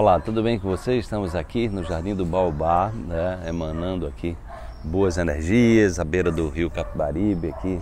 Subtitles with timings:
[0.00, 1.04] Olá, tudo bem com vocês?
[1.04, 4.36] Estamos aqui no Jardim do Baobá, né, emanando aqui
[4.84, 7.80] boas energias, à beira do rio Capibaribe, aqui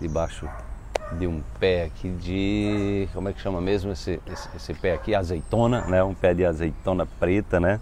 [0.00, 0.48] debaixo
[1.18, 3.06] de um pé aqui de.
[3.12, 5.14] como é que chama mesmo esse, esse, esse pé aqui?
[5.14, 6.02] Azeitona, né?
[6.02, 7.78] Um pé de azeitona preta, né?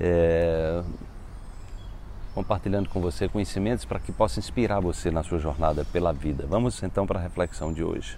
[0.00, 0.82] É...
[2.34, 6.46] Compartilhando com você conhecimentos para que possa inspirar você na sua jornada pela vida.
[6.48, 8.16] Vamos então para a reflexão de hoje.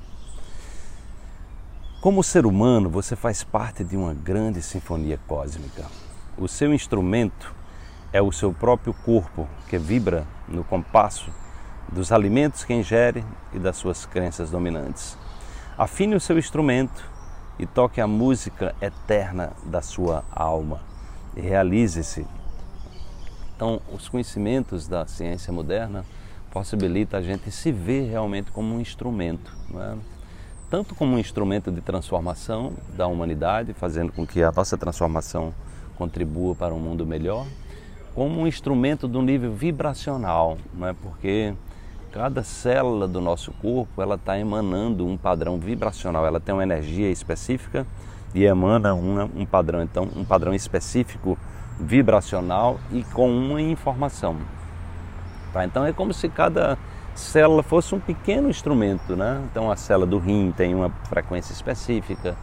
[2.01, 5.85] Como ser humano, você faz parte de uma grande sinfonia cósmica.
[6.37, 7.53] O seu instrumento
[8.13, 11.29] é o seu próprio corpo que vibra no compasso
[11.93, 15.19] dos alimentos que ingere e das suas crenças dominantes.
[15.77, 17.05] Afine o seu instrumento
[17.59, 20.81] e toque a música eterna da sua alma
[21.37, 22.25] e realize-se.
[23.57, 26.05] Então, os conhecimentos da ciência moderna
[26.53, 29.53] possibilitam a gente se ver realmente como um instrumento.
[29.69, 30.18] Não é?
[30.71, 35.55] Tanto como um instrumento de transformação da humanidade, fazendo com que a nossa transformação
[35.97, 37.47] contribua para um mundo melhor,
[38.15, 40.93] como um instrumento do nível vibracional, não é?
[40.93, 41.55] porque
[42.13, 47.11] cada célula do nosso corpo ela está emanando um padrão vibracional, ela tem uma energia
[47.11, 47.87] específica
[48.35, 51.39] e emana um padrão, então um padrão específico
[51.79, 54.37] vibracional e com uma informação.
[55.53, 55.65] Tá?
[55.65, 56.77] Então é como se cada
[57.19, 59.43] célula fosse um pequeno instrumento, né?
[59.51, 62.37] Então a célula do rim tem uma frequência específica.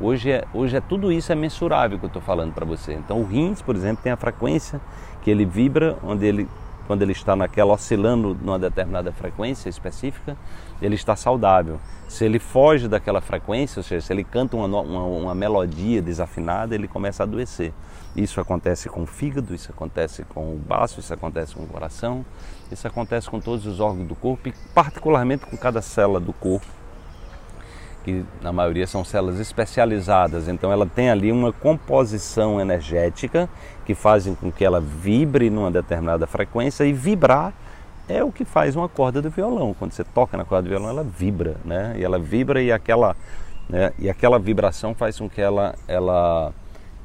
[0.00, 2.94] Hoje é, hoje é tudo isso é mensurável que eu estou falando para você.
[2.94, 4.80] Então o rins, por exemplo, tem a frequência
[5.20, 6.48] que ele vibra, onde ele
[6.90, 10.36] quando ele está naquela oscilando numa determinada frequência específica,
[10.82, 11.78] ele está saudável.
[12.08, 16.74] Se ele foge daquela frequência, ou seja, se ele canta uma, uma, uma melodia desafinada,
[16.74, 17.72] ele começa a adoecer.
[18.16, 22.26] Isso acontece com o fígado, isso acontece com o baço, isso acontece com o coração,
[22.72, 26.79] isso acontece com todos os órgãos do corpo e particularmente com cada célula do corpo
[28.04, 33.48] que na maioria são células especializadas, então ela tem ali uma composição energética
[33.84, 37.52] que fazem com que ela vibre numa determinada frequência e vibrar
[38.08, 39.74] é o que faz uma corda do violão.
[39.78, 41.94] Quando você toca na corda do violão, ela vibra, né?
[41.96, 43.16] E ela vibra e aquela,
[43.68, 43.92] né?
[43.98, 46.52] e aquela vibração faz com que ela, ela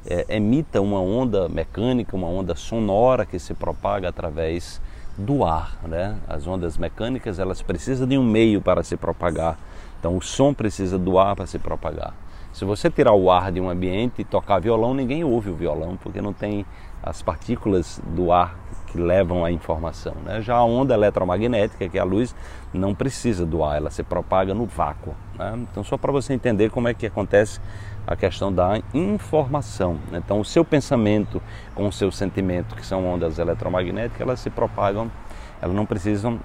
[0.04, 4.80] é, emita uma onda mecânica, uma onda sonora que se propaga através
[5.16, 6.16] do ar, né?
[6.28, 9.56] As ondas mecânicas elas precisam de um meio para se propagar
[9.98, 12.14] então o som precisa do ar para se propagar.
[12.56, 15.94] Se você tirar o ar de um ambiente e tocar violão, ninguém ouve o violão,
[15.94, 16.64] porque não tem
[17.02, 20.14] as partículas do ar que levam a informação.
[20.24, 20.40] Né?
[20.40, 22.34] Já a onda eletromagnética, que é a luz,
[22.72, 25.14] não precisa do ar, ela se propaga no vácuo.
[25.38, 25.66] Né?
[25.70, 27.60] Então, só para você entender como é que acontece
[28.06, 29.98] a questão da informação.
[30.10, 30.22] Né?
[30.24, 31.42] Então, o seu pensamento
[31.74, 35.12] com o seu sentimento, que são ondas eletromagnéticas, elas se propagam,
[35.60, 36.40] elas não precisam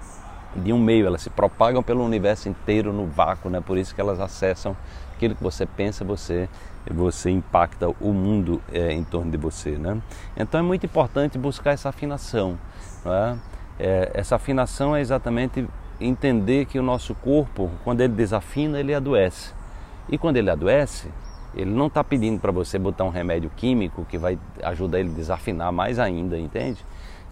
[0.56, 3.62] de um meio, elas se propagam pelo universo inteiro no vácuo, né?
[3.62, 4.76] Por isso que elas acessam
[5.16, 6.50] aquilo que você pensa, você
[6.90, 10.02] você impacta o mundo é, em torno de você, né?
[10.36, 12.58] Então é muito importante buscar essa afinação,
[13.06, 13.36] é?
[13.80, 15.68] É, essa afinação é exatamente
[16.00, 19.54] entender que o nosso corpo, quando ele desafina, ele adoece.
[20.10, 21.08] E quando ele adoece,
[21.56, 25.14] ele não está pedindo para você botar um remédio químico que vai ajudar ele a
[25.14, 26.84] desafinar mais ainda, entende?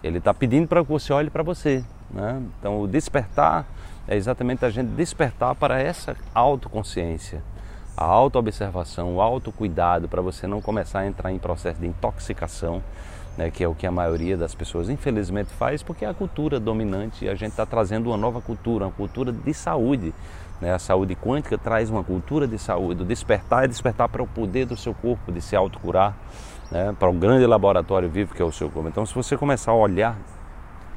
[0.02, 2.42] Ele está pedindo para que você olhe para você, né?
[2.58, 3.66] Então, o despertar
[4.08, 7.42] é exatamente a gente despertar para essa autoconsciência,
[7.96, 12.82] a autoobservação, o autocuidado, para você não começar a entrar em processo de intoxicação,
[13.36, 16.58] né, que é o que a maioria das pessoas infelizmente faz, porque é a cultura
[16.58, 20.12] dominante e a gente está trazendo uma nova cultura, uma cultura de saúde.
[20.60, 20.74] Né?
[20.74, 23.02] A saúde quântica traz uma cultura de saúde.
[23.02, 26.14] O despertar é despertar para o poder do seu corpo de se autocurar,
[26.70, 26.94] né?
[26.98, 28.88] para o grande laboratório vivo que é o seu corpo.
[28.88, 30.18] Então, se você começar a olhar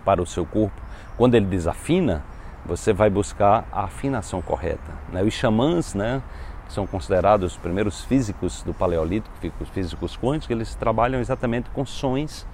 [0.04, 0.83] para o seu corpo
[1.18, 2.24] quando ele desafina,
[2.66, 4.92] você vai buscar a afinação correta.
[5.12, 5.22] Né?
[5.22, 6.22] Os xamãs, né,
[6.66, 11.86] que são considerados os primeiros físicos do Paleolítico, os físicos quânticos, eles trabalham exatamente com
[11.86, 12.48] sons.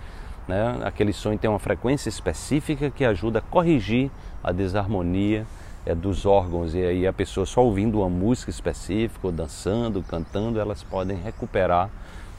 [0.48, 0.80] Né?
[0.84, 4.10] Aquele som tem uma frequência específica que ajuda a corrigir
[4.44, 5.46] a desarmonia
[5.86, 6.74] é, dos órgãos.
[6.74, 11.90] E aí a pessoa só ouvindo uma música específica, ou dançando, cantando, elas podem recuperar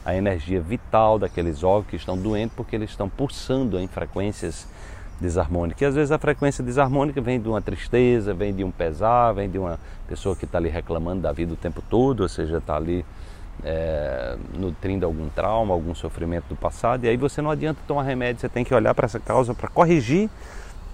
[0.03, 4.67] a energia vital daqueles órgãos que estão doentes porque eles estão pulsando em frequências
[5.21, 5.83] desarmônica.
[5.83, 9.49] E às vezes a frequência desarmônica vem de uma tristeza, vem de um pesar, vem
[9.49, 12.75] de uma pessoa que está ali reclamando da vida o tempo todo, ou seja, está
[12.75, 13.05] ali
[13.63, 17.05] é, nutrindo algum trauma, algum sofrimento do passado.
[17.05, 19.69] E aí você não adianta tomar remédio, você tem que olhar para essa causa para
[19.69, 20.29] corrigir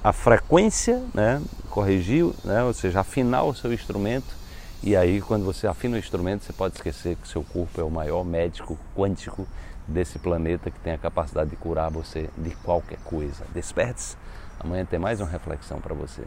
[0.04, 1.42] a frequência, né?
[1.70, 2.64] corrigir, né?
[2.64, 4.36] ou seja, afinar o seu instrumento.
[4.84, 7.90] E aí, quando você afina o instrumento, você pode esquecer que seu corpo é o
[7.90, 9.48] maior médico quântico
[9.88, 13.44] desse planeta que tem a capacidade de curar você de qualquer coisa.
[13.54, 14.16] Desperte-se.
[14.60, 16.24] Amanhã tem mais uma reflexão para você.